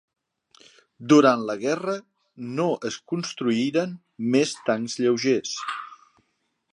Durant 1.11 1.43
la 1.49 1.55
guerra 1.65 1.93
no 2.61 2.67
es 2.91 2.97
construirien 3.13 3.95
més 4.37 4.57
tancs 4.71 4.97
lleugers. 5.05 5.57